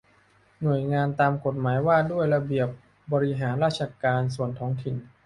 [0.61, 2.67] หน่วยงานตามกฎหมายว่าด้วยระเบียบ
[3.11, 4.95] บริหารราชการส่วนท้องถิ่น